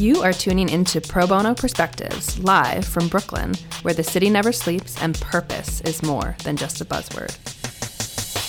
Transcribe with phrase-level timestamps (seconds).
[0.00, 3.52] You are tuning into Pro Bono Perspectives live from Brooklyn,
[3.82, 7.36] where the city never sleeps and purpose is more than just a buzzword.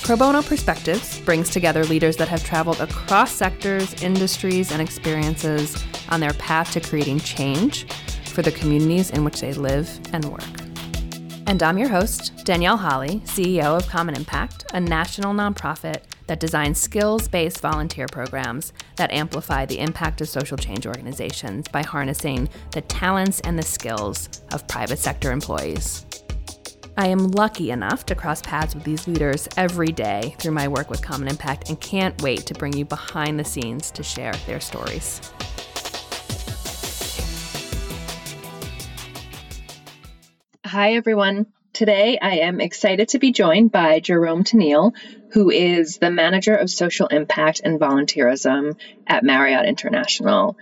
[0.02, 5.76] Pro Bono Perspectives brings together leaders that have traveled across sectors, industries, and experiences
[6.08, 7.86] on their path to creating change
[8.28, 10.62] for the communities in which they live and work.
[11.48, 16.80] And I'm your host, Danielle Holly, CEO of Common Impact, a national nonprofit that designs
[16.80, 22.82] skills based volunteer programs that amplify the impact of social change organizations by harnessing the
[22.82, 26.06] talents and the skills of private sector employees.
[26.98, 30.90] I am lucky enough to cross paths with these leaders every day through my work
[30.90, 34.60] with Common Impact and can't wait to bring you behind the scenes to share their
[34.60, 35.22] stories.
[40.66, 41.48] Hi, everyone.
[41.74, 44.94] Today, I am excited to be joined by Jerome Tennille,
[45.32, 48.78] who is the Manager of Social Impact and Volunteerism
[49.08, 50.58] at Marriott International,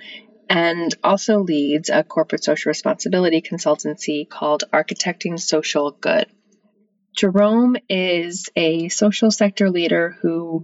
[0.49, 6.27] and also leads a corporate social responsibility consultancy called Architecting Social Good.
[7.15, 10.63] Jerome is a social sector leader who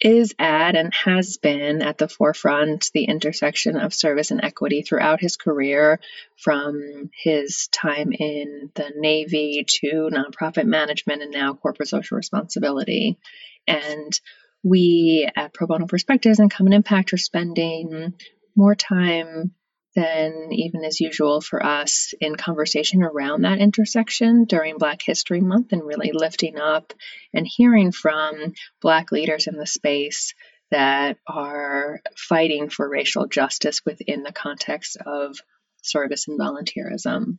[0.00, 5.20] is at and has been at the forefront the intersection of service and equity throughout
[5.20, 6.00] his career
[6.36, 13.18] from his time in the navy to nonprofit management and now corporate social responsibility.
[13.66, 14.18] And
[14.62, 18.14] we at pro bono perspectives and common impact are spending
[18.56, 19.52] more time
[19.94, 25.72] than even as usual for us in conversation around that intersection during Black History Month
[25.72, 26.92] and really lifting up
[27.34, 30.34] and hearing from Black leaders in the space
[30.70, 35.36] that are fighting for racial justice within the context of
[35.82, 37.38] service and volunteerism.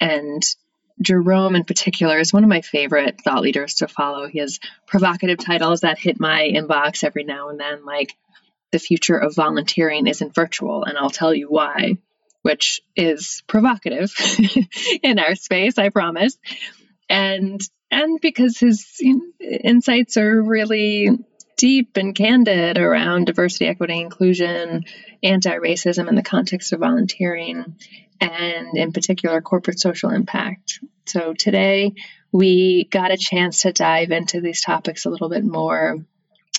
[0.00, 0.42] And
[1.02, 4.26] Jerome, in particular, is one of my favorite thought leaders to follow.
[4.28, 8.14] He has provocative titles that hit my inbox every now and then, like
[8.74, 11.98] the future of volunteering isn't virtual, and I'll tell you why,
[12.42, 14.12] which is provocative
[15.04, 16.36] in our space, I promise.
[17.08, 17.60] And
[17.92, 19.00] and because his
[19.40, 21.08] insights are really
[21.56, 24.82] deep and candid around diversity, equity, inclusion,
[25.22, 27.76] anti-racism in the context of volunteering,
[28.20, 30.80] and in particular corporate social impact.
[31.06, 31.94] So today
[32.32, 36.04] we got a chance to dive into these topics a little bit more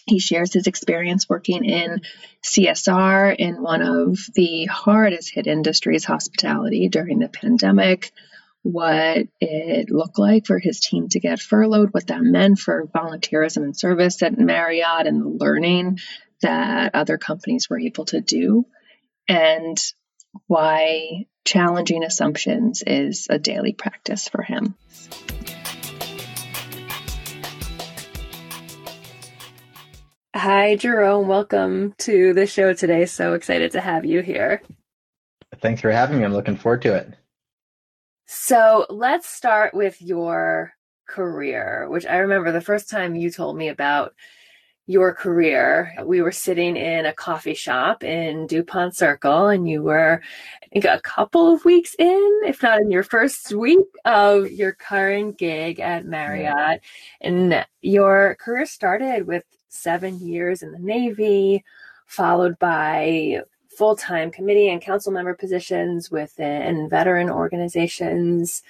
[0.06, 2.02] he shares his experience working in
[2.44, 8.12] CSR in one of the hardest hit industries, hospitality, during the pandemic,
[8.62, 13.64] what it looked like for his team to get furloughed, what that meant for volunteerism
[13.64, 16.00] and service at Marriott, and the learning
[16.42, 18.66] that other companies were able to do,
[19.28, 19.78] and
[20.48, 24.76] why challenging assumptions is a daily practice for him.
[30.38, 31.30] Hi, Jerome.
[31.30, 33.06] Welcome to the show today.
[33.06, 34.62] So excited to have you here.
[35.62, 36.26] Thanks for having me.
[36.26, 37.14] I'm looking forward to it.
[38.26, 40.74] So let's start with your
[41.08, 44.14] career, which I remember the first time you told me about
[44.88, 45.94] your career.
[46.04, 50.22] We were sitting in a coffee shop in DuPont Circle, and you were,
[50.62, 54.74] I think, a couple of weeks in, if not in your first week of your
[54.74, 56.82] current gig at Marriott.
[57.22, 59.46] And your career started with
[59.76, 61.64] seven years in the Navy,
[62.06, 63.42] followed by
[63.78, 68.64] full time committee and council member positions within veteran organizations,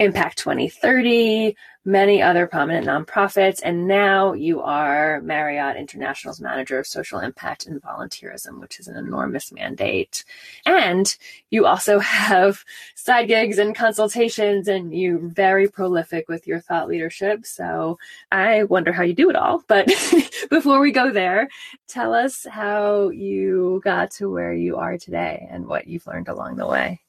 [0.00, 1.56] Impact 2030,
[1.88, 7.80] many other prominent nonprofits, and now you are Marriott International's manager of social impact and
[7.80, 10.22] volunteerism, which is an enormous mandate.
[10.66, 11.16] And
[11.48, 12.62] you also have
[12.94, 17.46] side gigs and consultations, and you're very prolific with your thought leadership.
[17.46, 17.98] So
[18.30, 19.64] I wonder how you do it all.
[19.66, 19.86] But
[20.50, 21.48] before we go there,
[21.88, 26.56] tell us how you got to where you are today and what you've learned along
[26.56, 27.00] the way.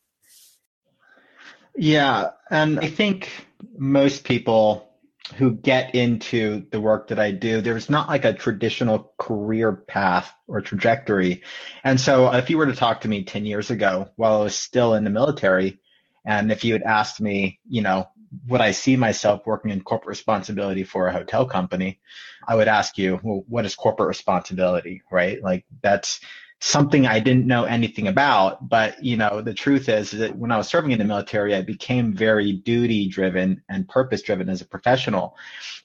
[1.75, 2.31] Yeah.
[2.49, 3.29] And I think
[3.77, 4.89] most people
[5.35, 10.33] who get into the work that I do, there's not like a traditional career path
[10.47, 11.43] or trajectory.
[11.83, 14.55] And so if you were to talk to me 10 years ago while I was
[14.55, 15.79] still in the military,
[16.25, 18.07] and if you had asked me, you know,
[18.47, 21.99] would I see myself working in corporate responsibility for a hotel company?
[22.47, 25.41] I would ask you, well, what is corporate responsibility, right?
[25.41, 26.19] Like that's
[26.61, 28.67] something I didn't know anything about.
[28.67, 31.61] But, you know, the truth is that when I was serving in the military, I
[31.61, 35.37] became very duty driven and purpose driven as a professional.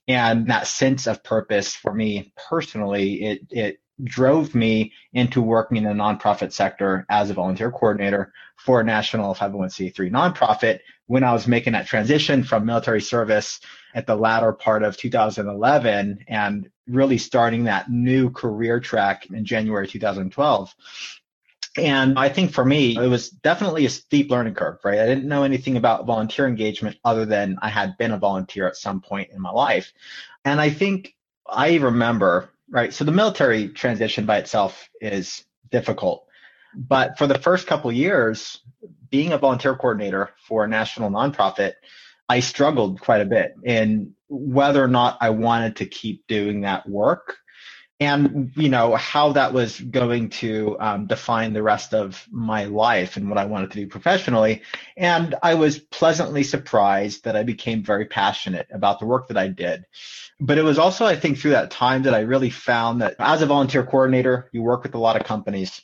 [0.08, 5.84] And that sense of purpose for me personally, it, it drove me into working in
[5.84, 11.46] the nonprofit sector as a volunteer coordinator for a national 501c3 nonprofit when I was
[11.46, 13.60] making that transition from military service
[13.94, 19.86] at the latter part of 2011 and really starting that new career track in January
[19.86, 20.74] 2012.
[21.76, 25.00] And I think for me, it was definitely a steep learning curve, right?
[25.00, 28.76] I didn't know anything about volunteer engagement other than I had been a volunteer at
[28.76, 29.92] some point in my life.
[30.44, 31.14] And I think
[31.46, 32.92] I remember, right?
[32.92, 36.26] So the military transition by itself is difficult.
[36.74, 38.60] But for the first couple years,
[39.10, 41.74] being a volunteer coordinator for a national nonprofit,
[42.28, 46.88] I struggled quite a bit in whether or not I wanted to keep doing that
[46.88, 47.36] work
[48.04, 53.16] and you know how that was going to um, define the rest of my life
[53.16, 54.62] and what I wanted to do professionally.
[54.96, 59.48] And I was pleasantly surprised that I became very passionate about the work that I
[59.48, 59.86] did.
[60.38, 63.40] But it was also, I think, through that time that I really found that as
[63.40, 65.80] a volunteer coordinator, you work with a lot of companies.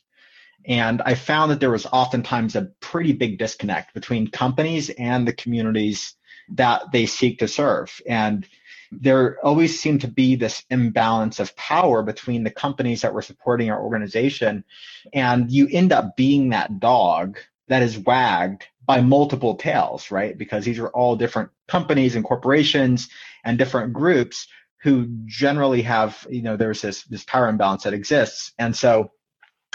[0.67, 5.33] And I found that there was oftentimes a pretty big disconnect between companies and the
[5.33, 6.15] communities
[6.51, 7.99] that they seek to serve.
[8.07, 8.47] And
[8.91, 13.71] there always seemed to be this imbalance of power between the companies that were supporting
[13.71, 14.65] our organization.
[15.13, 17.39] And you end up being that dog
[17.69, 20.37] that is wagged by multiple tails, right?
[20.37, 23.09] Because these are all different companies and corporations
[23.45, 24.49] and different groups
[24.83, 28.53] who generally have, you know, there's this, this power imbalance that exists.
[28.59, 29.13] And so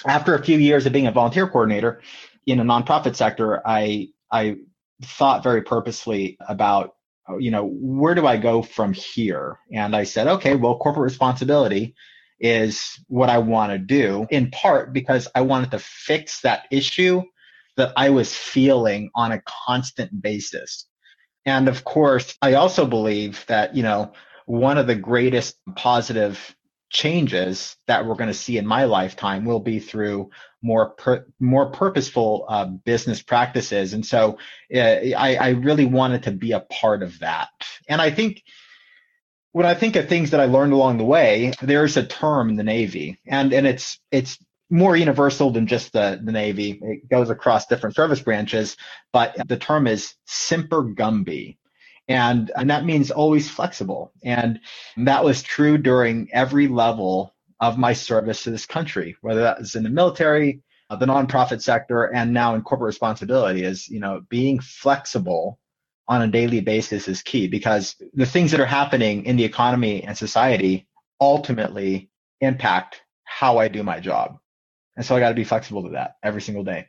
[0.05, 2.01] after a few years of being a volunteer coordinator
[2.45, 4.57] in a nonprofit sector, I, I
[5.03, 6.94] thought very purposely about
[7.29, 9.59] Uh, you know, where do I go from here?
[9.71, 11.95] And I said, okay, well, corporate responsibility
[12.39, 17.23] is what I want to do in part because I wanted to fix that issue
[17.77, 20.87] that I was feeling on a constant basis.
[21.45, 24.13] And of course, I also believe that, you know,
[24.45, 26.55] one of the greatest positive
[26.95, 30.29] changes that we're going to see in my lifetime will be through
[30.61, 33.91] more per, more purposeful uh, business practices.
[33.93, 34.37] And so
[34.73, 37.49] uh, I, I really wanted to be a part of that.
[37.89, 38.41] And I think
[39.51, 42.55] when I think of things that I learned along the way, there's a term in
[42.55, 44.37] the Navy, and and it's it's
[44.69, 46.79] more universal than just the, the Navy.
[46.81, 48.77] It goes across different service branches,
[49.13, 51.57] but the term is Semper Gumby.
[52.07, 54.11] And, and that means always flexible.
[54.23, 54.59] And
[54.97, 59.75] that was true during every level of my service to this country, whether that was
[59.75, 64.21] in the military, uh, the nonprofit sector, and now in corporate responsibility is, you know,
[64.29, 65.59] being flexible
[66.07, 70.03] on a daily basis is key because the things that are happening in the economy
[70.03, 70.87] and society
[71.19, 72.09] ultimately
[72.41, 74.37] impact how I do my job.
[74.95, 76.87] And so I got to be flexible to that every single day.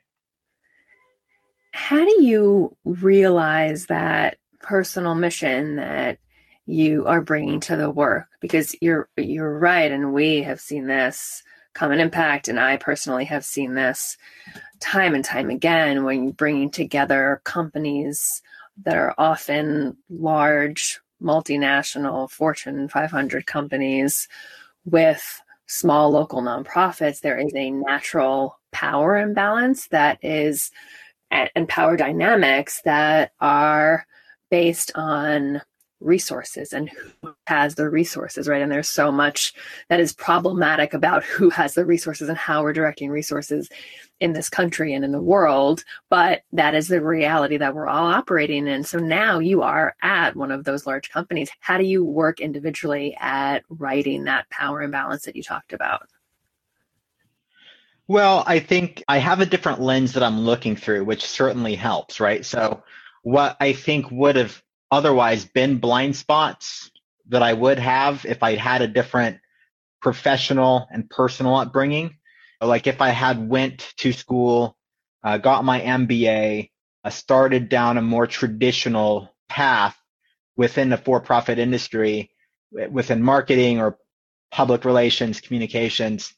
[1.72, 6.18] How do you realize that personal mission that
[6.66, 11.42] you are bringing to the work because you're you're right and we have seen this
[11.74, 14.16] common impact and i personally have seen this
[14.80, 18.42] time and time again when you're bringing together companies
[18.84, 24.28] that are often large multinational fortune 500 companies
[24.84, 27.20] with small local nonprofits.
[27.20, 30.70] There is a natural power imbalance that is
[31.30, 34.06] and power dynamics that are
[34.50, 35.62] based on
[36.00, 38.60] resources and who has the resources, right?
[38.60, 39.54] And there's so much
[39.88, 43.70] that is problematic about who has the resources and how we're directing resources
[44.20, 45.84] in this country and in the world.
[46.10, 48.84] But that is the reality that we're all operating in.
[48.84, 51.50] So now you are at one of those large companies.
[51.60, 56.08] How do you work individually at righting that power imbalance that you talked about?
[58.08, 62.20] Well, I think I have a different lens that I'm looking through, which certainly helps,
[62.20, 62.44] right?
[62.44, 62.82] So
[63.26, 66.92] what I think would have otherwise been blind spots
[67.26, 69.40] that I would have if I had a different
[70.00, 72.18] professional and personal upbringing.
[72.60, 74.76] Like if I had went to school,
[75.24, 76.70] uh, got my MBA,
[77.02, 80.00] uh, started down a more traditional path
[80.56, 82.30] within the for-profit industry,
[82.70, 83.98] within marketing or
[84.52, 86.32] public relations, communications,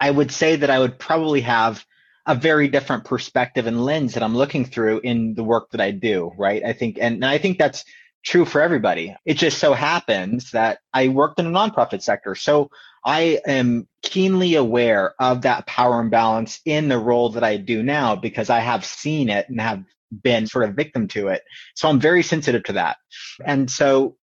[0.00, 1.86] I would say that I would probably have
[2.26, 5.90] a very different perspective and lens that I'm looking through in the work that I
[5.90, 6.64] do, right?
[6.64, 7.84] I think, and, and I think that's
[8.24, 9.14] true for everybody.
[9.26, 12.34] It just so happens that I worked in a nonprofit sector.
[12.34, 12.70] So
[13.04, 18.16] I am keenly aware of that power imbalance in the role that I do now
[18.16, 21.42] because I have seen it and have been sort of victim to it.
[21.74, 22.96] So I'm very sensitive to that.
[23.44, 24.16] And so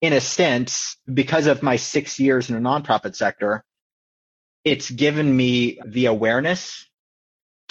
[0.00, 3.64] in a sense, because of my six years in the nonprofit sector,
[4.64, 6.88] it's given me the awareness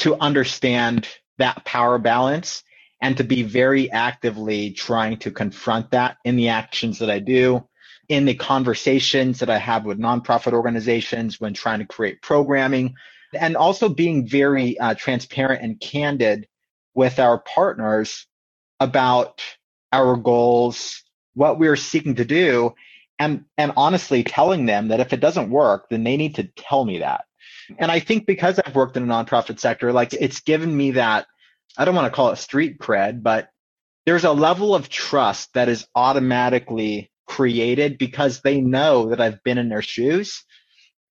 [0.02, 2.64] to understand that power balance
[3.02, 7.68] and to be very actively trying to confront that in the actions that I do,
[8.10, 12.96] in the conversations that I have with nonprofit organizations when trying to create programming,
[13.34, 16.48] and also being very uh, transparent and candid
[16.96, 18.26] with our partners
[18.80, 19.42] about
[19.92, 21.04] our goals,
[21.36, 22.74] what we're seeking to do,
[23.20, 26.84] and and honestly telling them that if it doesn't work, then they need to tell
[26.86, 27.26] me that
[27.80, 31.28] And I think because I've worked in the nonprofit sector, like it's given me that,
[31.78, 33.50] I don't want to call it street cred, but
[34.06, 39.58] there's a level of trust that is automatically created because they know that I've been
[39.58, 40.44] in their shoes.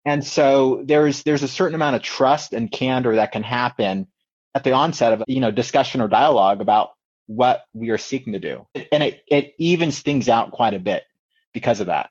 [0.05, 4.09] And so there's there's a certain amount of trust and candor that can happen
[4.55, 6.91] at the onset of you know discussion or dialogue about
[7.27, 8.67] what we are seeking to do.
[8.91, 11.05] And it, it evens things out quite a bit
[11.55, 12.11] because of that.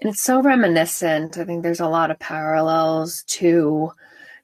[0.00, 1.38] And it's so reminiscent.
[1.38, 3.92] I think there's a lot of parallels to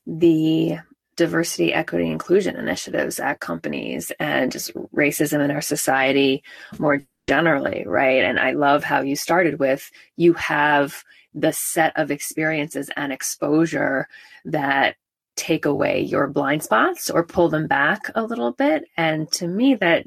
[0.07, 0.79] the
[1.17, 6.43] diversity, equity, inclusion initiatives at companies and just racism in our society
[6.79, 8.25] more generally, right?
[8.25, 11.05] And I love how you started with you have
[11.35, 14.09] the set of experiences and exposure
[14.45, 14.97] that
[15.37, 18.85] take away your blind spots or pull them back a little bit.
[18.97, 20.07] And to me, that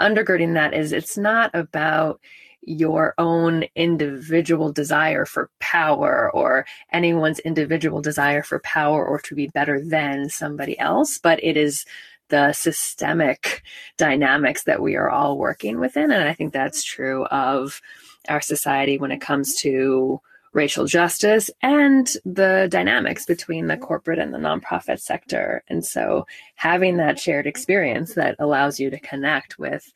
[0.00, 2.20] undergirding that is it's not about
[2.66, 9.48] your own individual desire for power or anyone's individual desire for power or to be
[9.48, 11.84] better than somebody else, but it is
[12.28, 13.62] the systemic
[13.96, 16.10] dynamics that we are all working within.
[16.10, 17.80] And I think that's true of
[18.28, 20.20] our society when it comes to
[20.54, 25.64] racial justice and the dynamics between the corporate and the nonprofit sector.
[25.68, 29.92] And so having that shared experience that allows you to connect with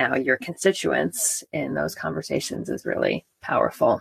[0.00, 4.00] now your constituents in those conversations is really powerful.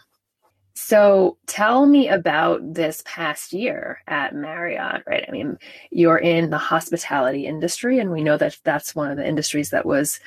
[0.74, 5.26] So tell me about this past year at Marriott, right?
[5.28, 5.58] I mean,
[5.92, 9.86] you're in the hospitality industry, and we know that that's one of the industries that
[9.86, 10.22] was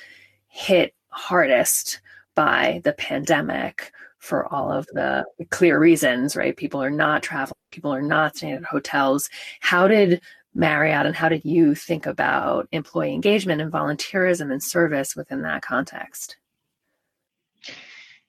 [0.48, 2.02] hit hardest
[2.34, 6.56] by the pandemic for all of the clear reasons, right?
[6.56, 9.30] People are not traveling, people are not staying at hotels.
[9.60, 10.20] How did
[10.54, 15.62] Marriott and how did you think about employee engagement and volunteerism and service within that
[15.62, 16.36] context?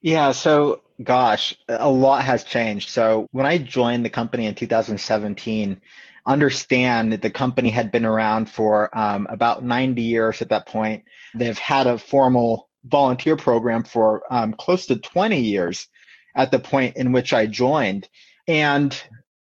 [0.01, 2.89] Yeah, so gosh, a lot has changed.
[2.89, 5.81] So when I joined the company in 2017,
[6.25, 11.03] understand that the company had been around for um, about 90 years at that point.
[11.35, 15.87] They've had a formal volunteer program for um, close to 20 years
[16.35, 18.07] at the point in which I joined.
[18.47, 18.99] And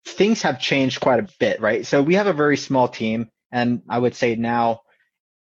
[0.06, 1.86] things have changed quite a bit, right?
[1.86, 3.30] So we have a very small team.
[3.52, 4.82] And I would say now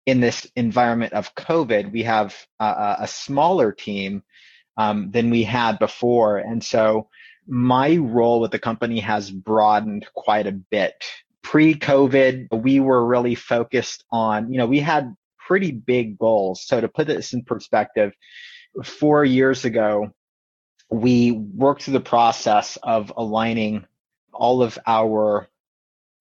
[0.06, 4.24] in this environment of COVID, we have a, a smaller team
[4.78, 6.38] um, than we had before.
[6.38, 7.10] And so
[7.48, 10.94] my role with the company has broadened quite a bit.
[11.44, 16.66] Pre COVID, we were really focused on, you know, we had pretty big goals.
[16.66, 18.14] So to put this in perspective,
[18.84, 20.12] four years ago,
[20.90, 23.86] we worked through the process of aligning
[24.38, 25.48] all of our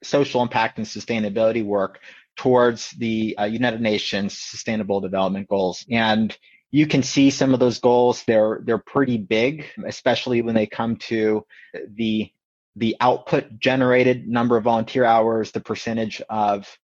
[0.02, 2.00] social impact and sustainability work
[2.36, 5.84] towards the uh, United Nations Sustainable Development Goals.
[5.90, 6.36] And
[6.70, 8.22] you can see some of those goals.
[8.24, 11.46] They're they're pretty big, especially when they come to
[11.88, 12.30] the
[12.74, 16.78] the output generated number of volunteer hours, the percentage of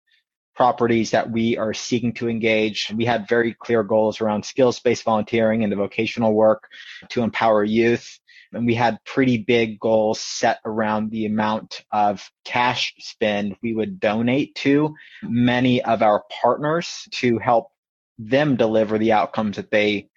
[0.54, 2.92] properties that we are seeking to engage.
[2.94, 6.68] We had very clear goals around skills based volunteering and the vocational work
[7.10, 8.18] to empower youth.
[8.52, 14.00] And we had pretty big goals set around the amount of cash spend we would
[14.00, 17.68] donate to many of our partners to help
[18.18, 20.08] them deliver the outcomes that they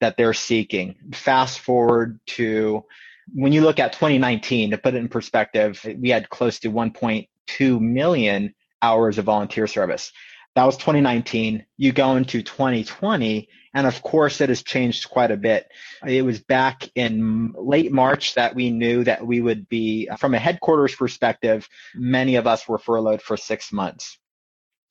[0.00, 0.96] that they're seeking.
[1.12, 2.84] Fast forward to
[3.32, 7.80] when you look at 2019 to put it in perspective, we had close to 1.2
[7.80, 10.12] million hours of volunteer service.
[10.56, 11.66] That was 2019.
[11.76, 15.70] You go into 2020, and of course, it has changed quite a bit.
[16.06, 20.38] It was back in late March that we knew that we would be, from a
[20.38, 24.16] headquarters perspective, many of us were furloughed for six months.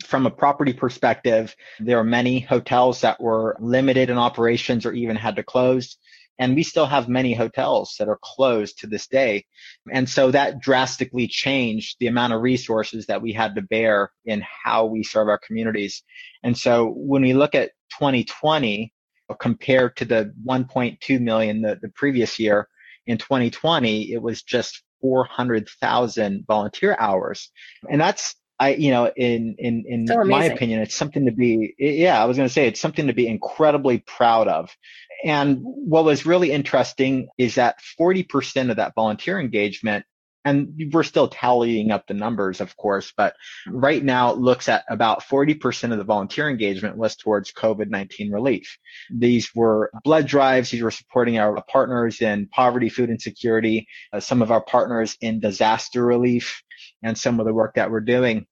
[0.06, 5.16] From a property perspective, there are many hotels that were limited in operations or even
[5.16, 5.98] had to close.
[6.38, 9.46] And we still have many hotels that are closed to this day.
[9.92, 14.44] And so that drastically changed the amount of resources that we had to bear in
[14.64, 16.04] how we serve our communities.
[16.44, 18.92] And so when we look at 2020
[19.40, 22.68] compared to the 1.2 million the, the previous year,
[23.08, 27.52] in 2020, it was just 400,000 volunteer hours.
[27.90, 31.76] And that's I, you know, in in in so my opinion, it's something to be.
[31.78, 34.76] Yeah, I was going to say it's something to be incredibly proud of.
[35.24, 40.06] And what was really interesting is that 40% of that volunteer engagement,
[40.46, 43.36] and we're still tallying up the numbers, of course, but
[43.68, 48.78] right now it looks at about 40% of the volunteer engagement was towards COVID-19 relief.
[49.10, 50.70] These were blood drives.
[50.70, 55.40] These were supporting our partners in poverty, food insecurity, uh, some of our partners in
[55.40, 56.62] disaster relief
[57.02, 58.46] and some of the work that we're doing.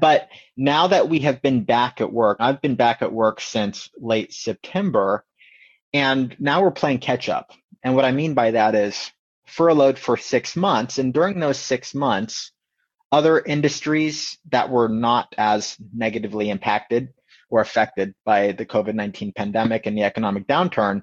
[0.00, 3.90] But now that we have been back at work, I've been back at work since
[3.98, 5.24] late September,
[5.92, 7.52] and now we're playing catch up.
[7.82, 9.10] And what I mean by that is
[9.48, 10.98] furloughed for six months.
[10.98, 12.52] And during those six months,
[13.10, 17.08] other industries that were not as negatively impacted
[17.50, 21.02] or affected by the COVID 19 pandemic and the economic downturn,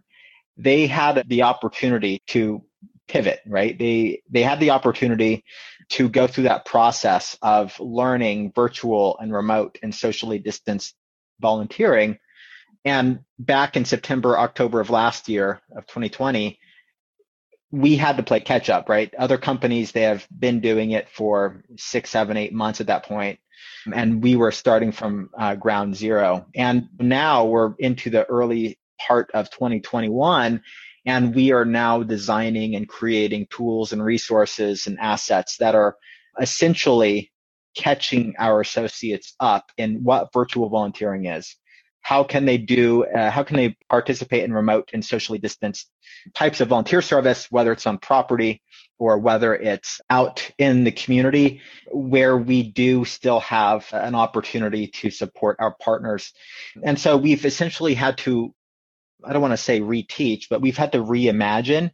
[0.58, 2.64] they had the opportunity to
[3.08, 3.78] pivot, right?
[3.78, 5.44] They, they had the opportunity
[5.90, 10.96] to go through that process of learning virtual and remote and socially distanced
[11.40, 12.18] volunteering.
[12.84, 16.60] And back in September, October of last year of 2020,
[17.72, 19.13] we had to play catch up, right?
[19.15, 23.39] Other companies, they have been doing it for six, seven, eight months at that point,
[23.93, 26.45] And we were starting from uh, ground zero.
[26.55, 30.62] And now we're into the early part of 2021.
[31.05, 35.98] And we are now designing and creating tools and resources and assets that are
[36.39, 37.31] essentially
[37.75, 41.55] catching our associates up in what virtual volunteering is.
[42.06, 45.90] How can they do, uh, how can they participate in remote and socially distanced
[46.36, 48.62] types of volunteer service, whether it's on property
[49.00, 55.10] or whether it's out in the community where we do still have an opportunity to
[55.10, 56.32] support our partners.
[56.84, 58.54] And so we've essentially had to
[59.24, 61.90] I don't want to say reteach, but we've had to reimagine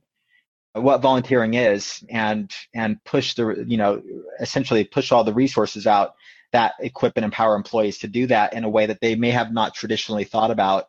[0.74, 4.02] what volunteering is and and push the you know
[4.42, 6.16] essentially push all the resources out
[6.52, 9.52] that equip and empower employees to do that in a way that they may have
[9.52, 10.88] not traditionally thought about.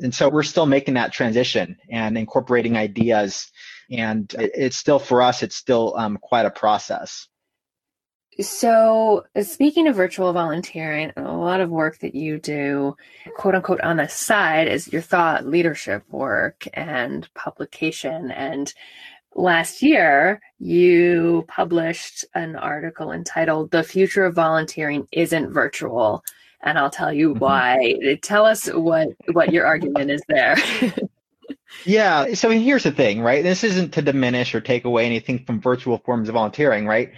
[0.00, 3.50] And so we're still making that transition and incorporating ideas.
[3.90, 7.28] And it's still for us, it's still um, quite a process.
[8.40, 12.96] So, speaking of virtual volunteering, a lot of work that you do,
[13.36, 18.30] quote unquote, on the side is your thought leadership work and publication.
[18.30, 18.72] And
[19.34, 26.22] last year, you published an article entitled The Future of Volunteering Isn't Virtual.
[26.62, 27.38] And I'll tell you mm-hmm.
[27.38, 28.18] why.
[28.22, 30.56] Tell us what, what your argument is there.
[31.84, 32.34] yeah.
[32.34, 33.42] So here's the thing, right?
[33.42, 37.12] This isn't to diminish or take away anything from virtual forms of volunteering, right?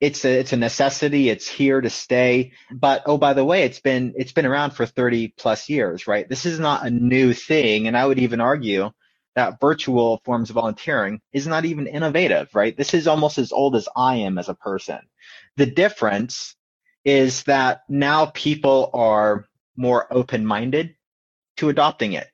[0.00, 3.80] it's a it's a necessity it's here to stay but oh by the way it's
[3.80, 7.86] been it's been around for 30 plus years right this is not a new thing
[7.86, 8.90] and i would even argue
[9.36, 12.76] that virtual forms of volunteering is not even innovative right?
[12.76, 15.00] This is almost as old as i am as a person.
[15.58, 16.56] The difference
[17.04, 19.46] is that now people are
[19.76, 20.96] more open minded
[21.58, 22.28] to adopting it.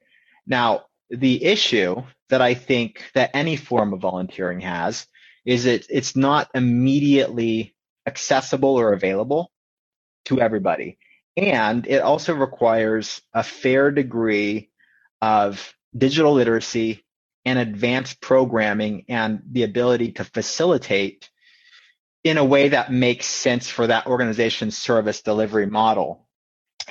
[0.46, 5.06] Now the issue that i think that any form of volunteering has
[5.44, 9.50] is it it's not immediately accessible or available
[10.26, 10.98] to everybody.
[11.36, 14.70] And it also requires a fair degree
[15.22, 17.04] of digital literacy
[17.44, 21.28] and advanced programming and the ability to facilitate
[22.24, 26.26] in a way that makes sense for that organization's service delivery model.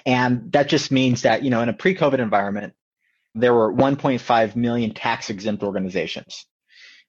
[0.05, 2.73] And that just means that, you know, in a pre-COVID environment,
[3.33, 6.45] there were 1.5 million tax exempt organizations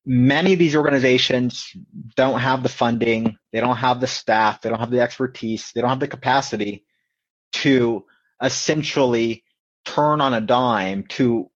[0.05, 1.75] many of these organizations
[2.17, 5.81] don't have the funding, they don't have the staff, they don't have the expertise, they
[5.81, 6.85] don't have the capacity
[7.53, 8.05] to
[8.43, 9.45] essentially
[9.85, 11.51] turn on a dime to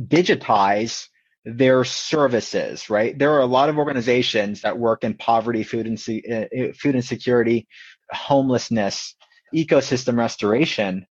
[0.00, 1.08] digitize
[1.44, 3.18] their services, right?
[3.18, 7.66] There are a lot of organizations that work in poverty, food and uh, food insecurity,
[8.10, 9.14] homelessness,
[9.54, 11.06] ecosystem restoration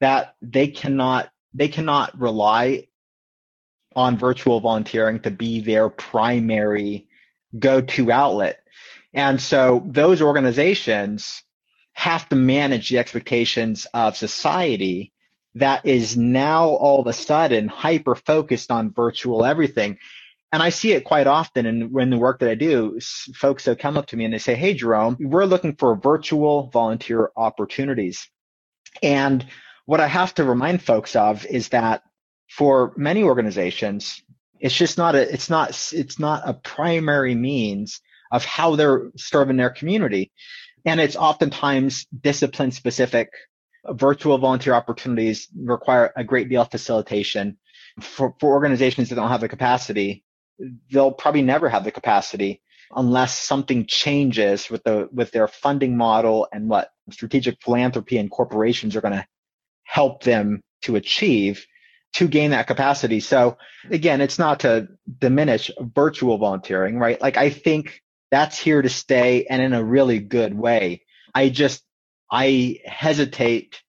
[0.00, 2.86] that they cannot they cannot rely
[3.96, 7.08] on virtual volunteering to be their primary
[7.58, 8.60] go-to outlet.
[9.12, 11.42] And so those organizations
[11.92, 15.12] have to manage the expectations of society
[15.54, 19.98] that is now all of a sudden hyper focused on virtual everything.
[20.52, 22.98] And I see it quite often in, in the work that I do.
[23.34, 26.70] Folks that come up to me and they say, Hey, Jerome, we're looking for virtual
[26.72, 28.28] volunteer opportunities.
[29.02, 29.46] And
[29.86, 32.02] what I have to remind folks of is that
[32.48, 34.22] for many organizations,
[34.58, 39.56] it's just not a it's not it's not a primary means of how they're serving
[39.56, 40.32] their community.
[40.84, 43.30] And it's oftentimes discipline specific.
[43.88, 47.58] Virtual volunteer opportunities require a great deal of facilitation.
[48.00, 50.24] For, for organizations that don't have the capacity,
[50.90, 52.62] they'll probably never have the capacity
[52.94, 58.96] unless something changes with the with their funding model and what strategic philanthropy and corporations
[58.96, 59.26] are going to
[59.84, 61.66] help them to achieve
[62.12, 63.20] to gain that capacity.
[63.20, 63.56] So
[63.90, 64.88] again, it's not to
[65.18, 67.20] diminish virtual volunteering, right?
[67.20, 71.02] Like I think that's here to stay and in a really good way.
[71.34, 71.82] I just,
[72.30, 73.80] I hesitate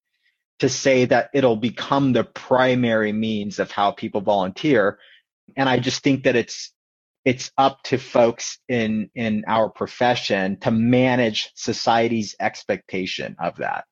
[0.60, 4.99] to say that it'll become the primary means of how people volunteer.
[5.56, 6.71] And I just think that it's,
[7.25, 13.86] it's up to folks in, in our profession to manage society's expectation of that.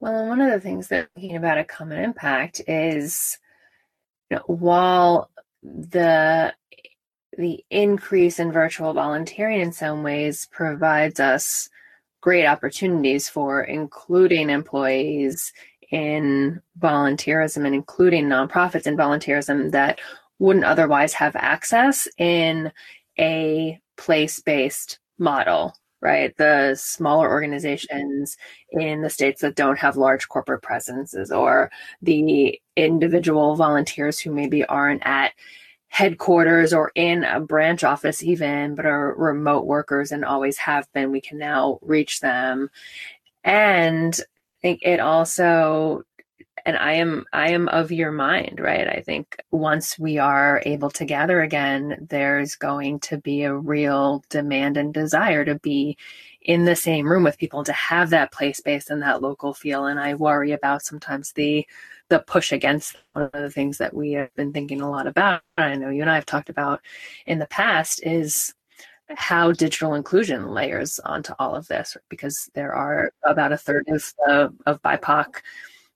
[0.00, 3.38] Well, one of the things that thinking about a common impact is
[4.30, 5.30] you know, while
[5.62, 6.54] the
[7.36, 11.68] the increase in virtual volunteering in some ways provides us
[12.22, 15.52] great opportunities for including employees
[15.90, 20.00] in volunteerism and including nonprofits in volunteerism that
[20.38, 22.72] wouldn't otherwise have access in
[23.18, 26.34] a place based model, right?
[26.38, 28.38] The smaller organizations
[28.70, 34.64] in the states that don't have large corporate presences or the individual volunteers who maybe
[34.64, 35.32] aren't at
[35.92, 41.12] headquarters or in a branch office even but are remote workers and always have been
[41.12, 42.70] we can now reach them.
[43.44, 46.02] And i think it also
[46.64, 48.88] and i am i am of your mind right?
[48.88, 54.24] I think once we are able to gather again there's going to be a real
[54.30, 55.98] demand and desire to be
[56.40, 59.84] in the same room with people to have that place based and that local feel.
[59.84, 61.66] And i worry about sometimes the
[62.12, 65.40] the push against one of the things that we have been thinking a lot about
[65.56, 66.82] i know you and i have talked about
[67.26, 68.52] in the past is
[69.08, 74.12] how digital inclusion layers onto all of this because there are about a third of,
[74.28, 75.36] uh, of bipoc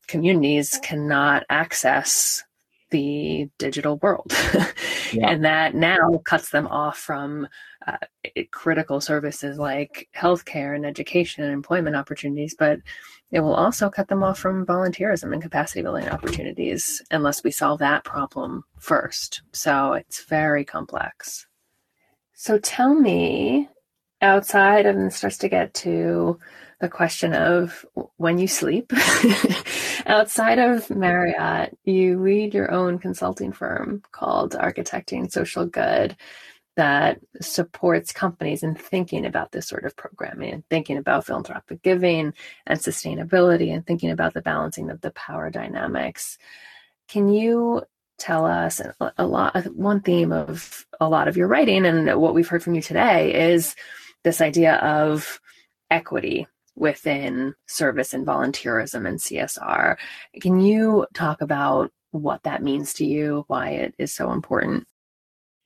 [0.06, 2.42] communities cannot access
[2.90, 4.32] the digital world.
[5.12, 5.30] Yeah.
[5.30, 7.46] and that now cuts them off from
[7.86, 7.96] uh,
[8.50, 12.80] critical services like healthcare and education and employment opportunities but
[13.32, 17.80] it will also cut them off from volunteerism and capacity building opportunities unless we solve
[17.80, 19.42] that problem first.
[19.52, 21.46] So it's very complex.
[22.34, 23.68] So tell me,
[24.22, 26.38] outside of, and starts to get to
[26.80, 27.84] the question of
[28.16, 28.92] when you sleep,
[30.06, 36.16] outside of Marriott, you lead your own consulting firm called Architecting Social Good
[36.76, 42.34] that supports companies in thinking about this sort of programming and thinking about philanthropic giving
[42.66, 46.38] and sustainability and thinking about the balancing of the power dynamics.
[47.08, 47.82] Can you
[48.18, 48.80] tell us
[49.18, 52.62] a lot uh, one theme of a lot of your writing and what we've heard
[52.62, 53.74] from you today is
[54.24, 55.40] this idea of
[55.90, 59.96] equity within service and volunteerism and CSR.
[60.40, 64.86] Can you talk about what that means to you, why it is so important?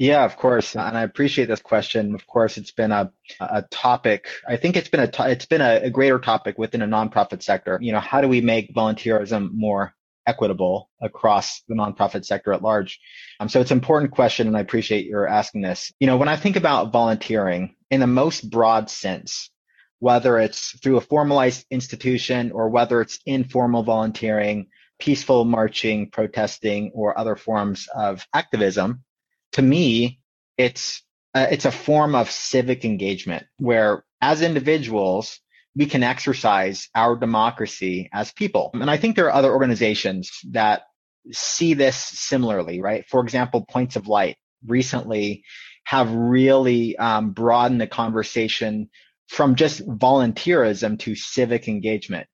[0.00, 2.14] Yeah, of course, and I appreciate this question.
[2.14, 4.28] Of course, it's been a a topic.
[4.48, 7.78] I think it's been a it's been a, a greater topic within a nonprofit sector.
[7.82, 9.92] You know, how do we make volunteerism more
[10.26, 12.98] equitable across the nonprofit sector at large?
[13.40, 15.92] Um, so it's an important question, and I appreciate your asking this.
[16.00, 19.50] You know, when I think about volunteering in the most broad sense,
[19.98, 27.18] whether it's through a formalized institution or whether it's informal volunteering, peaceful marching, protesting, or
[27.18, 29.04] other forms of activism
[29.52, 30.20] to me,
[30.56, 31.02] it's
[31.34, 35.38] uh, it's a form of civic engagement where, as individuals,
[35.76, 38.70] we can exercise our democracy as people.
[38.74, 40.82] And I think there are other organizations that
[41.30, 43.04] see this similarly, right?
[43.08, 44.36] For example, Points of Light
[44.66, 45.44] recently
[45.84, 48.90] have really um, broadened the conversation
[49.28, 52.26] from just volunteerism to civic engagement.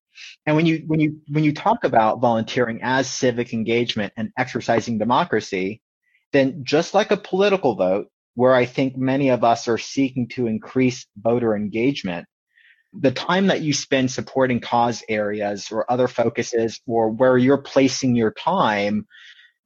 [0.46, 4.98] And when you when you when you talk about volunteering as civic engagement and exercising
[4.98, 5.82] democracy,
[6.36, 10.46] then just like a political vote, where I think many of us are seeking to
[10.46, 12.26] increase voter engagement,
[12.92, 18.14] the time that you spend supporting cause areas or other focuses or where you're placing
[18.14, 19.06] your time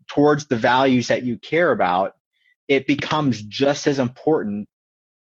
[0.08, 2.14] towards the values that you care about,
[2.68, 4.68] it becomes just as important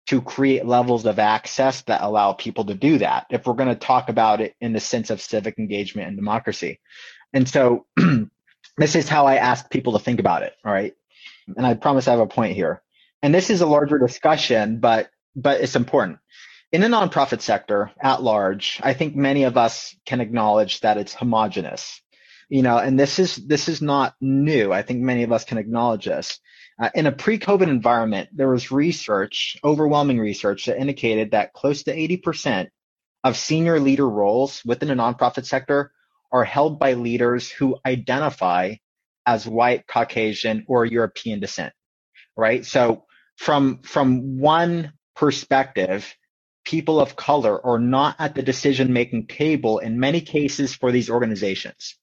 [0.08, 3.76] to create levels of access that allow people to do that if we're going to
[3.76, 6.82] talk about it in the sense of civic engagement and democracy.
[7.32, 7.86] And so
[8.78, 10.54] this is how I ask people to think about it.
[10.66, 10.94] All right
[11.48, 12.82] and I promise I have a point here.
[13.22, 16.20] And this is a larger discussion, but but it's important.
[16.72, 21.14] In the nonprofit sector at large, I think many of us can acknowledge that it's
[21.14, 22.02] homogenous.
[22.50, 24.74] You know, and this is this is not new.
[24.74, 26.40] I think many of us can acknowledge this.
[26.80, 31.96] Uh, in a pre-COVID environment, there was research, overwhelming research, that indicated that close to
[31.96, 32.70] 80%
[33.24, 35.92] of senior leader roles within the nonprofit sector
[36.32, 38.76] are held by leaders who identify
[39.26, 41.74] as white, Caucasian, or European descent,
[42.36, 42.66] right?
[42.66, 43.06] So
[43.38, 46.14] from, from one perspective,
[46.64, 51.10] people of color are not at the decision making table in many cases for these
[51.10, 51.96] organizations.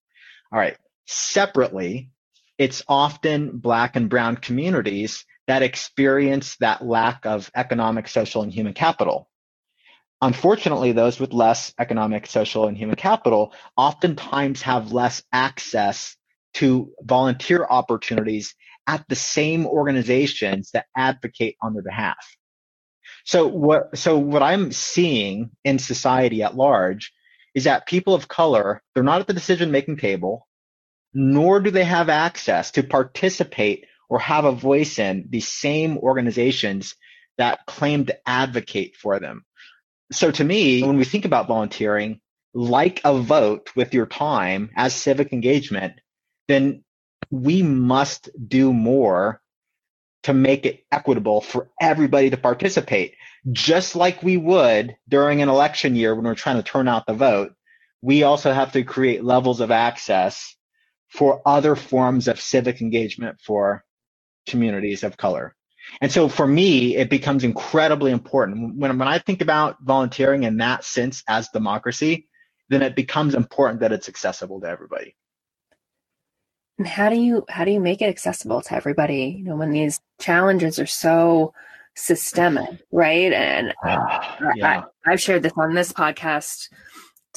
[0.53, 0.77] All right.
[1.07, 2.11] Separately,
[2.59, 8.75] it's often black and brown communities that experience that lack of economic, social, and human
[8.75, 9.31] capital.
[10.21, 16.17] Unfortunately, those with less economic, social, and human capital oftentimes have less access
[16.59, 18.55] to volunteer opportunities
[18.87, 22.17] at the same organizations that advocate on their behalf.
[23.25, 27.13] So what, so what I'm seeing in society at large
[27.55, 30.47] is that people of color, they're not at the decision making table,
[31.13, 36.95] nor do they have access to participate or have a voice in the same organizations
[37.37, 39.45] that claim to advocate for them.
[40.11, 42.21] So to me, when we think about volunteering,
[42.55, 46.01] like a vote with your time as civic engagement,
[46.49, 46.85] then
[47.31, 49.41] we must do more
[50.25, 53.15] to make it equitable for everybody to participate.
[53.53, 57.15] Just like we would during an election year when we're trying to turn out the
[57.15, 57.53] vote,
[58.03, 60.57] we also have to create levels of access
[61.09, 63.85] for other forms of civic engagement for
[64.47, 65.55] communities of color.
[66.01, 68.77] And so for me, it becomes incredibly important.
[68.77, 72.29] When, when I think about volunteering in that sense as democracy,
[72.69, 75.17] then it becomes important that it's accessible to everybody.
[76.79, 79.37] And how do you how do you make it accessible to everybody?
[79.39, 81.53] You know, when these challenges are so
[81.95, 83.33] systemic, right?
[83.33, 84.85] And yeah.
[85.07, 86.69] I, I've shared this on this podcast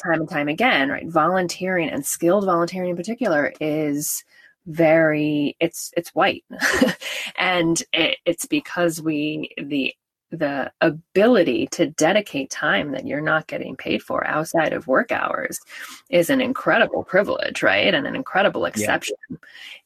[0.01, 1.07] time and time again, right?
[1.07, 4.23] Volunteering and skilled volunteering in particular is
[4.67, 6.43] very it's it's white
[7.35, 9.91] and it, it's because we the
[10.31, 15.59] the ability to dedicate time that you're not getting paid for outside of work hours
[16.09, 19.37] is an incredible privilege right and an incredible exception yeah.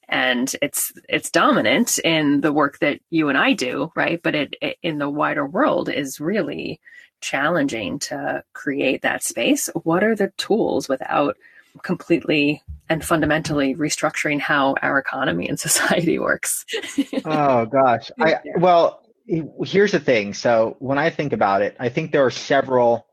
[0.07, 4.55] and it's it's dominant in the work that you and I do right but it,
[4.61, 6.79] it in the wider world is really
[7.21, 11.35] challenging to create that space what are the tools without
[11.81, 16.65] completely and fundamentally restructuring how our economy and society works.
[17.25, 18.11] oh gosh.
[18.19, 20.33] I well, here's the thing.
[20.33, 23.05] So when I think about it, I think there are several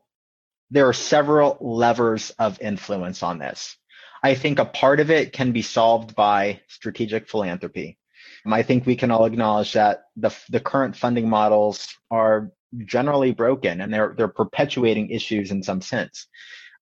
[0.71, 3.77] there are several levers of influence on this.
[4.23, 7.99] I think a part of it can be solved by strategic philanthropy.
[8.45, 12.51] I think we can all acknowledge that the the current funding models are
[12.85, 16.27] generally broken and they're they're perpetuating issues in some sense.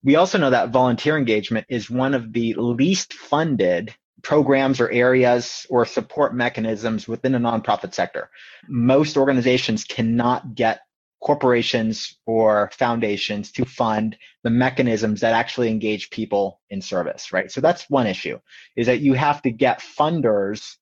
[0.03, 5.65] We also know that volunteer engagement is one of the least funded programs or areas
[5.69, 8.29] or support mechanisms within the nonprofit sector.
[8.67, 10.81] Most organizations cannot get
[11.21, 17.51] corporations or foundations to fund the mechanisms that actually engage people in service, right?
[17.51, 18.39] So that's one issue
[18.75, 20.77] is that you have to get funders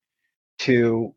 [0.59, 1.13] to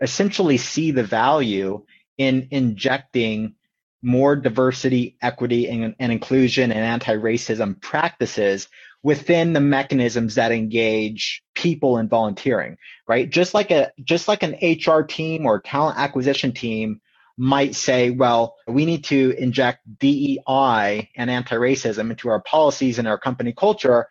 [0.00, 1.84] essentially see the value
[2.16, 3.54] in injecting
[4.02, 8.68] more diversity, equity, and, and inclusion and anti-racism practices
[9.02, 13.30] within the mechanisms that engage people in volunteering, right?
[13.30, 17.00] Just like a just like an HR team or talent acquisition team
[17.36, 23.18] might say, well, we need to inject DEI and anti-racism into our policies and our
[23.18, 24.08] company culture.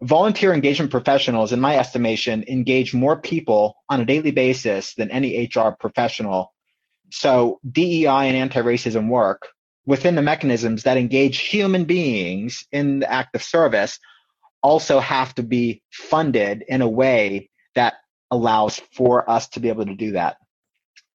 [0.00, 5.50] Volunteer engagement professionals, in my estimation, engage more people on a daily basis than any
[5.54, 6.52] HR professional
[7.12, 9.48] so DEI and anti-racism work
[9.84, 13.98] within the mechanisms that engage human beings in the act of service
[14.62, 17.94] also have to be funded in a way that
[18.30, 20.36] allows for us to be able to do that.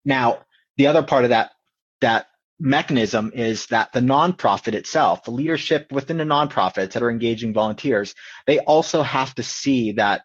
[0.05, 0.41] Now,
[0.77, 1.53] the other part of that
[2.01, 2.27] that
[2.61, 8.15] mechanism is that the nonprofit itself, the leadership within the nonprofits that are engaging volunteers,
[8.47, 10.23] they also have to see that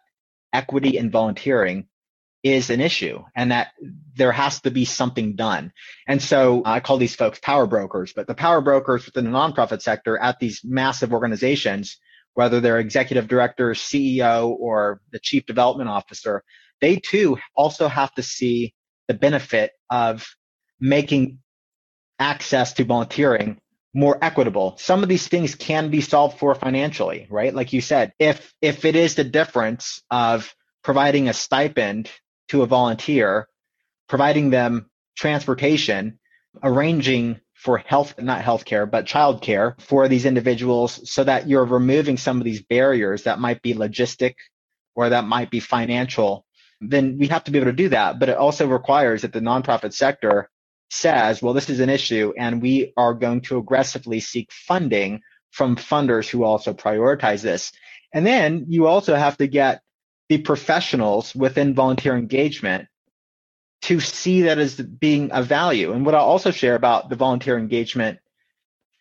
[0.53, 1.87] equity in volunteering
[2.43, 3.69] is an issue and that
[4.15, 5.73] there has to be something done.
[6.07, 9.81] And so I call these folks power brokers, but the power brokers within the nonprofit
[9.81, 11.97] sector at these massive organizations,
[12.39, 16.41] whether they're executive director, CEO, or the chief development officer,
[16.79, 18.73] they too also have to see
[19.09, 20.25] the benefit of
[20.79, 21.39] making
[22.17, 23.59] access to volunteering
[23.93, 24.77] more equitable.
[24.77, 27.53] Some of these things can be solved for financially, right?
[27.53, 32.09] Like you said, if if it is the difference of providing a stipend
[32.47, 33.49] to a volunteer,
[34.07, 36.19] providing them transportation,
[36.63, 42.37] arranging for health, not healthcare, but childcare for these individuals so that you're removing some
[42.37, 44.35] of these barriers that might be logistic
[44.95, 46.45] or that might be financial,
[46.79, 48.17] then we have to be able to do that.
[48.17, 50.49] But it also requires that the nonprofit sector
[50.89, 55.19] says, well, this is an issue and we are going to aggressively seek funding
[55.51, 57.73] from funders who also prioritize this.
[58.13, 59.81] And then you also have to get
[60.29, 62.87] the professionals within volunteer engagement
[63.81, 65.93] to see that as being a value.
[65.93, 68.19] And what I'll also share about the volunteer engagement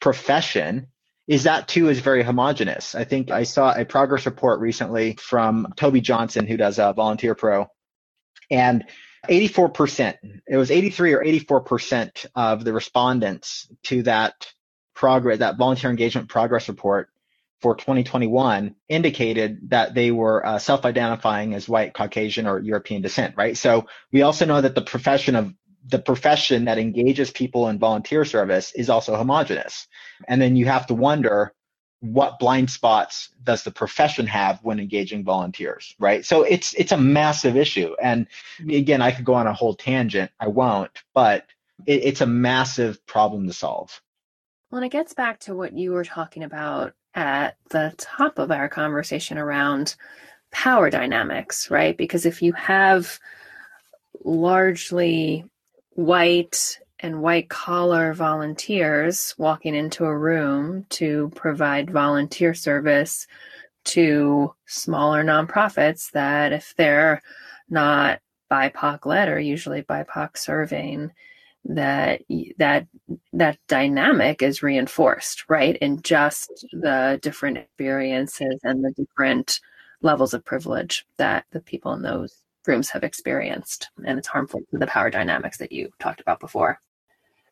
[0.00, 0.88] profession
[1.26, 2.94] is that too is very homogenous.
[2.94, 7.34] I think I saw a progress report recently from Tobi Johnson, who does a Volunteer
[7.34, 7.66] Pro,
[8.50, 8.84] and
[9.28, 10.14] 84%,
[10.46, 14.50] it was 83 or 84% of the respondents to that
[14.94, 17.10] progress, that volunteer engagement progress report
[17.60, 23.56] for 2021 indicated that they were uh, self-identifying as white, Caucasian, or European descent, right?
[23.56, 25.52] So we also know that the profession of
[25.86, 29.86] the profession that engages people in volunteer service is also homogenous.
[30.26, 31.54] And then you have to wonder,
[32.00, 36.96] what blind spots does the profession have when engaging volunteers right so it's it's a
[36.96, 38.28] massive issue and
[38.70, 41.44] again i could go on a whole tangent i won't but
[41.86, 44.00] it, it's a massive problem to solve
[44.70, 48.50] well and it gets back to what you were talking about at the top of
[48.50, 49.96] our conversation around
[50.50, 51.96] power dynamics right?
[51.96, 53.18] Because if you have
[54.24, 55.44] largely
[55.90, 63.26] white and white collar volunteers walking into a room to provide volunteer service
[63.84, 67.22] to smaller nonprofits that if they're
[67.68, 71.12] not BIPOC led or usually BIPOC serving,
[71.64, 72.22] that
[72.58, 72.86] that
[73.32, 75.76] that dynamic is reinforced, right?
[75.76, 79.60] In just the different experiences and the different
[80.00, 83.90] levels of privilege that the people in those rooms have experienced.
[84.06, 86.80] And it's harmful to the power dynamics that you talked about before.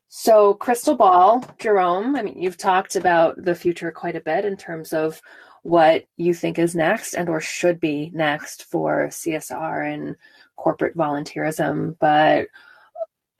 [0.08, 4.56] So, crystal ball, Jerome, I mean, you've talked about the future quite a bit in
[4.56, 5.20] terms of
[5.62, 10.14] what you think is next and or should be next for CSR and
[10.54, 12.46] corporate volunteerism, but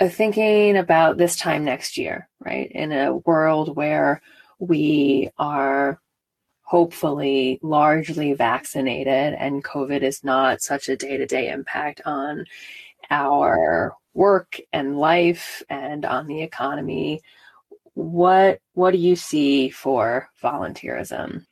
[0.01, 2.71] thinking about this time next year, right?
[2.71, 4.21] In a world where
[4.59, 6.01] we are
[6.63, 12.45] hopefully largely vaccinated and COVID is not such a day to day impact on
[13.09, 17.23] our work and life and on the economy.
[17.95, 21.47] What what do you see for volunteerism?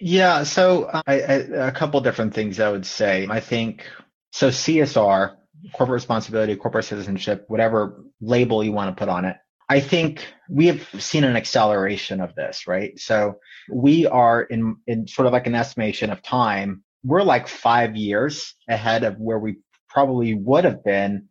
[0.00, 1.34] Yeah, so I, I,
[1.68, 3.26] a couple different things I would say.
[3.30, 3.84] I think
[4.32, 4.48] so.
[4.48, 5.36] CSR,
[5.72, 9.36] corporate responsibility, corporate citizenship, whatever label you want to put on it.
[9.68, 12.98] I think we have seen an acceleration of this, right?
[12.98, 13.38] So
[13.70, 16.82] we are in, in sort of like an estimation of time.
[17.04, 21.28] We're like five years ahead of where we probably would have been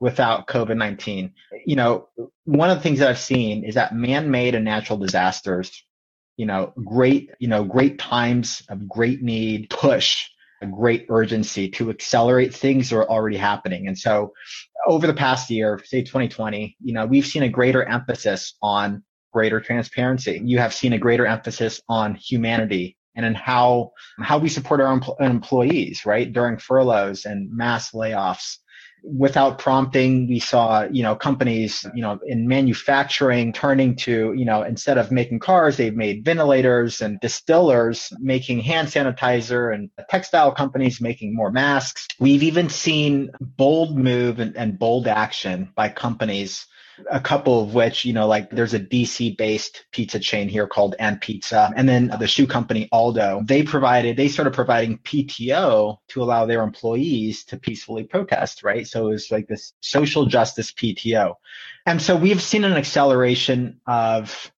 [0.00, 1.32] without COVID 19.
[1.66, 2.08] You know,
[2.44, 5.84] one of the things that I've seen is that man made and natural disasters,
[6.36, 10.28] you know, great, you know, great times of great need push
[10.60, 13.86] a great urgency to accelerate things that are already happening.
[13.86, 14.32] And so
[14.86, 19.60] over the past year, say 2020, you know, we've seen a greater emphasis on greater
[19.60, 20.40] transparency.
[20.42, 23.90] You have seen a greater emphasis on humanity and in how
[24.20, 26.32] how we support our employees, right?
[26.32, 28.58] During furloughs and mass layoffs
[29.02, 34.62] without prompting we saw you know companies you know in manufacturing turning to you know
[34.62, 41.00] instead of making cars they've made ventilators and distillers making hand sanitizer and textile companies
[41.00, 42.06] making more masks.
[42.18, 46.66] We've even seen bold move and, and bold action by companies
[47.10, 50.94] a couple of which, you know, like there's a DC based pizza chain here called
[50.98, 51.72] And Pizza.
[51.76, 56.62] And then the shoe company Aldo, they provided, they started providing PTO to allow their
[56.62, 58.86] employees to peacefully protest, right?
[58.86, 61.34] So it was like this social justice PTO.
[61.86, 64.52] And so we've seen an acceleration of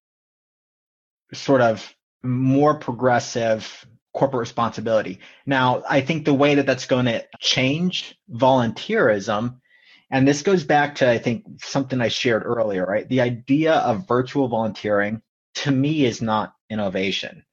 [1.32, 5.20] sort of more progressive corporate responsibility.
[5.46, 9.60] Now, I think the way that that's going to change volunteerism
[10.10, 13.08] and this goes back to, I think, something I shared earlier, right?
[13.08, 15.22] The idea of virtual volunteering
[15.56, 17.44] to me is not innovation.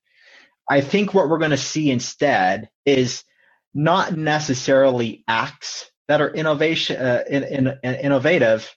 [0.70, 3.24] I think what we're going to see instead is
[3.74, 8.74] not necessarily acts that are innovation, uh, in, in, in, innovative,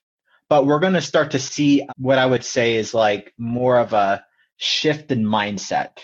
[0.49, 3.93] but we're going to start to see what I would say is like more of
[3.93, 4.25] a
[4.59, 5.99] shift in mindset.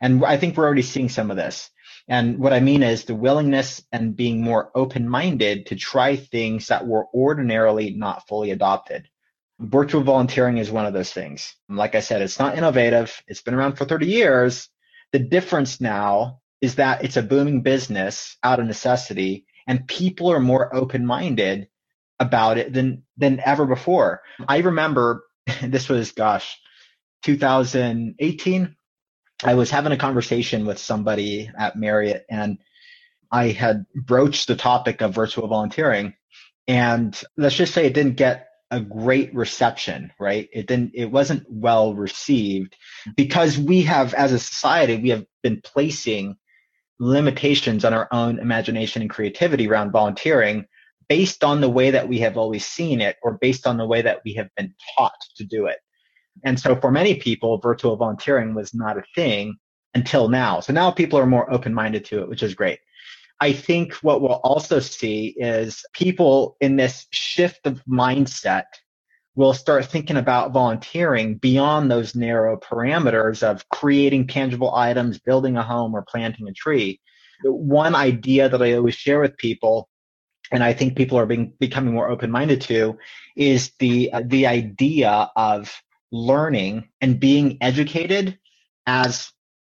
[0.00, 1.70] And I think we're already seeing some of this.
[2.08, 6.68] And what I mean is the willingness and being more open minded to try things
[6.68, 9.08] that were ordinarily not fully adopted.
[9.58, 11.56] Virtual volunteering is one of those things.
[11.68, 13.22] Like I said, it's not innovative.
[13.26, 14.68] It's been around for 30 years.
[15.12, 20.40] The difference now is that it's a booming business out of necessity and people are
[20.40, 21.68] more open minded
[22.20, 24.22] about it than, than ever before.
[24.46, 25.24] I remember
[25.62, 26.58] this was, gosh,
[27.24, 28.76] 2018
[29.44, 32.58] I was having a conversation with somebody at Marriott and
[33.30, 36.14] I had broached the topic of virtual volunteering
[36.68, 40.48] and let's just say it didn't get a great reception, right?
[40.52, 42.74] It didn't, it wasn't well received
[43.16, 46.36] because we have, as a society, we have been placing
[46.98, 50.66] limitations on our own imagination and creativity around volunteering
[51.08, 54.02] based on the way that we have always seen it or based on the way
[54.02, 55.78] that we have been taught to do it.
[56.44, 59.56] And so for many people, virtual volunteering was not a thing
[59.94, 60.60] until now.
[60.60, 62.78] So now people are more open minded to it, which is great.
[63.40, 68.64] I think what we'll also see is people in this shift of mindset
[69.34, 75.62] will start thinking about volunteering beyond those narrow parameters of creating tangible items, building a
[75.62, 77.00] home, or planting a tree.
[77.44, 79.90] One idea that I always share with people,
[80.50, 82.96] and I think people are being becoming more open minded to,
[83.36, 85.70] is the uh, the idea of
[86.12, 88.38] learning and being educated
[88.86, 89.32] as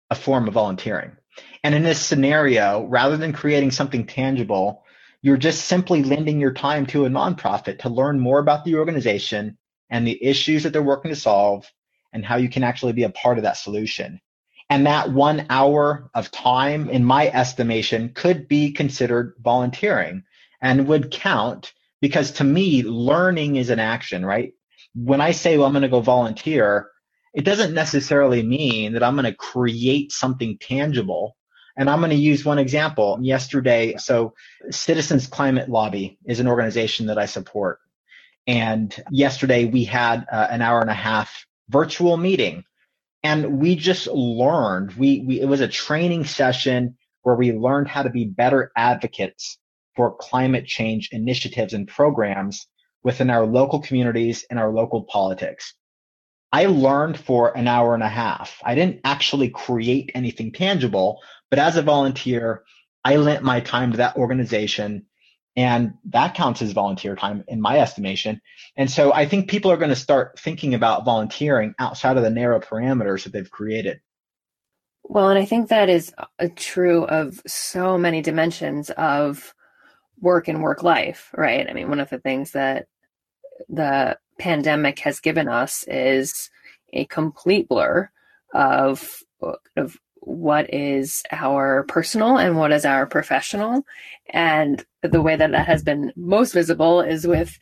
[0.09, 1.15] a form of volunteering.
[1.63, 4.84] And in this scenario, rather than creating something tangible,
[5.21, 9.57] you're just simply lending your time to a nonprofit to learn more about the organization
[9.89, 11.69] and the issues that they're working to solve
[12.13, 14.21] and how you can actually be a part of that solution.
[14.69, 20.23] And that one hour of time, in my estimation, could be considered volunteering
[20.61, 24.53] and would count because to me, learning is an action, right?
[24.97, 26.89] When I say, well, I'm going to go volunteer,
[27.33, 31.35] it doesn't necessarily mean that I'm going to create something tangible.
[31.77, 33.19] And I'm going to use one example.
[33.21, 34.33] Yesterday, so
[34.71, 37.79] Citizens Climate Lobby is an organization that I support.
[38.47, 42.63] And yesterday we had uh, an hour and a half virtual meeting
[43.23, 48.03] and we just learned we, we it was a training session where we learned how
[48.03, 49.57] to be better advocates
[49.95, 52.67] for climate change initiatives and programs
[53.03, 55.73] within our local communities and our local politics
[56.51, 58.61] I learned for an hour and a half.
[58.63, 62.63] I didn't actually create anything tangible, but as a volunteer,
[63.03, 65.05] I lent my time to that organization
[65.55, 68.41] and that counts as volunteer time in my estimation.
[68.75, 72.29] And so I think people are going to start thinking about volunteering outside of the
[72.29, 73.99] narrow parameters that they've created.
[75.03, 76.13] Well, and I think that is
[76.55, 79.55] true of so many dimensions of
[80.20, 81.70] work and work life, right?
[81.70, 82.88] I mean, one of the things that
[83.70, 86.49] the pandemic has given us is
[86.93, 88.09] a complete blur
[88.53, 89.20] of
[89.76, 93.84] of what is our personal and what is our professional.
[94.30, 97.57] And the way that that has been most visible is with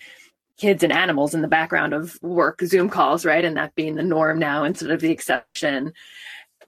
[0.57, 3.43] kids and animals in the background of work zoom calls right?
[3.43, 5.93] And that being the norm now instead of the exception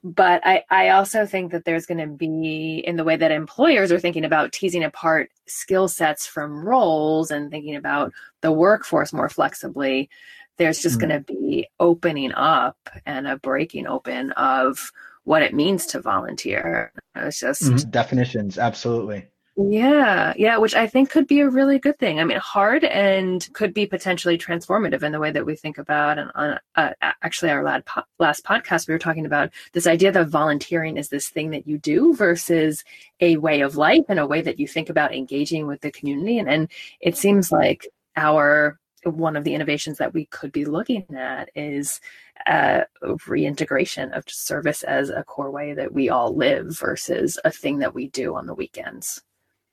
[0.02, 3.92] but I, I also think that there's going to be in the way that employers
[3.92, 9.28] are thinking about teasing apart skill sets from roles and thinking about the workforce more
[9.28, 10.08] flexibly
[10.56, 11.08] there's just mm-hmm.
[11.08, 12.76] going to be opening up
[13.06, 14.92] and a breaking open of
[15.24, 17.90] what it means to volunteer it's just mm-hmm.
[17.90, 19.26] definitions absolutely
[19.60, 22.20] yeah, yeah, which I think could be a really good thing.
[22.20, 26.16] I mean, hard and could be potentially transformative in the way that we think about.
[26.16, 27.88] And on uh, actually, our last,
[28.20, 31.76] last podcast, we were talking about this idea that volunteering is this thing that you
[31.76, 32.84] do versus
[33.18, 36.38] a way of life and a way that you think about engaging with the community.
[36.38, 41.04] And, and it seems like our one of the innovations that we could be looking
[41.16, 42.00] at is
[42.46, 42.82] uh,
[43.26, 47.94] reintegration of service as a core way that we all live versus a thing that
[47.94, 49.20] we do on the weekends.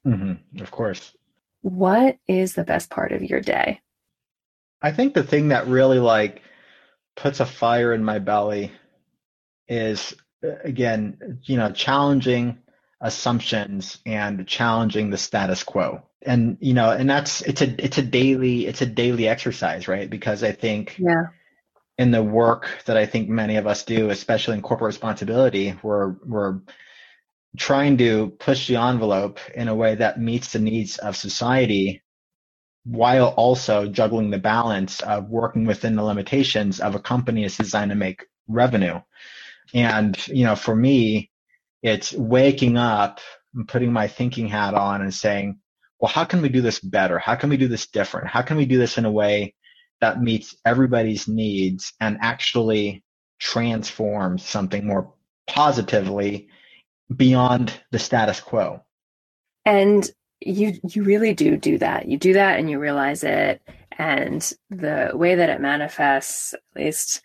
[0.05, 1.13] Mm-hmm, of course.
[1.61, 3.81] What is the best part of your day?
[4.81, 6.41] I think the thing that really like
[7.15, 8.71] puts a fire in my belly
[9.67, 10.13] is
[10.63, 12.59] again, you know, challenging
[13.01, 16.03] assumptions and challenging the status quo.
[16.21, 20.09] And you know, and that's it's a it's a daily it's a daily exercise, right?
[20.09, 21.27] Because I think yeah.
[21.97, 26.15] in the work that I think many of us do, especially in corporate responsibility, we're
[26.25, 26.59] we're
[27.55, 32.01] trying to push the envelope in a way that meets the needs of society
[32.85, 37.89] while also juggling the balance of working within the limitations of a company that's designed
[37.89, 38.99] to make revenue.
[39.73, 41.31] And, you know, for me,
[41.81, 43.19] it's waking up
[43.53, 45.59] and putting my thinking hat on and saying,
[45.99, 47.17] well, how can we do this better?
[47.17, 48.27] How can we do this different?
[48.27, 49.55] How can we do this in a way
[50.01, 53.03] that meets everybody's needs and actually
[53.39, 55.13] transforms something more
[55.47, 56.49] positively
[57.13, 58.81] beyond the status quo.
[59.65, 60.09] And
[60.41, 62.07] you you really do do that.
[62.07, 63.61] You do that and you realize it
[63.97, 67.21] and the way that it manifests at least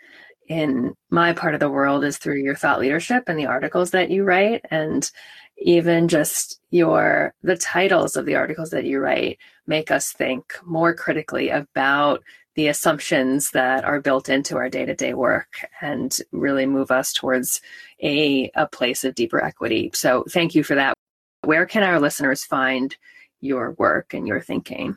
[0.48, 4.10] in my part of the world is through your thought leadership and the articles that
[4.10, 5.10] you write and
[5.58, 10.94] even just your the titles of the articles that you write make us think more
[10.94, 12.22] critically about
[12.54, 17.60] the assumptions that are built into our day-to-day work and really move us towards
[18.02, 19.90] a, a place of deeper equity.
[19.94, 20.94] So thank you for that.
[21.42, 22.96] Where can our listeners find
[23.40, 24.96] your work and your thinking?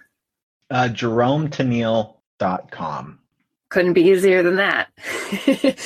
[0.69, 3.19] Uh, JeromeTennille.com.
[3.69, 4.89] Couldn't be easier than that.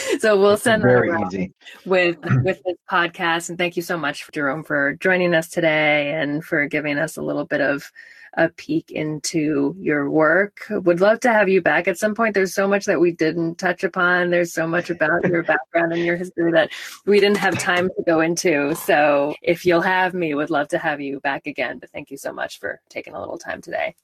[0.20, 1.54] so we'll send very easy
[1.86, 3.48] with with this podcast.
[3.50, 7.22] And thank you so much, Jerome, for joining us today and for giving us a
[7.22, 7.90] little bit of
[8.38, 10.66] a peek into your work.
[10.70, 12.36] Would love to have you back at some point.
[12.36, 14.30] There's so much that we didn't touch upon.
[14.30, 16.70] There's so much about your background and your history that
[17.06, 18.76] we didn't have time to go into.
[18.76, 21.80] So if you'll have me, would love to have you back again.
[21.80, 23.96] But thank you so much for taking a little time today.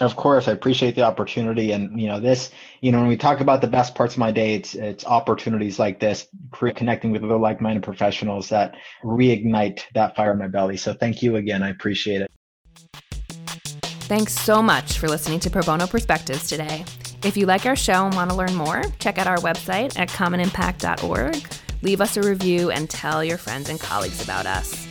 [0.00, 2.50] Of course, I appreciate the opportunity, and you know this.
[2.80, 5.78] You know, when we talk about the best parts of my day, it's it's opportunities
[5.78, 10.78] like this, connecting with other like-minded professionals that reignite that fire in my belly.
[10.78, 11.62] So, thank you again.
[11.62, 12.30] I appreciate it.
[14.06, 16.84] Thanks so much for listening to Pro Bono Perspectives today.
[17.22, 20.10] If you like our show and want to learn more, check out our website at
[20.10, 21.42] commonimpact.org.
[21.80, 24.86] Leave us a review and tell your friends and colleagues about us.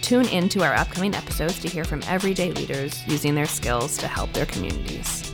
[0.00, 4.08] Tune in to our upcoming episodes to hear from everyday leaders using their skills to
[4.08, 5.30] help their communities.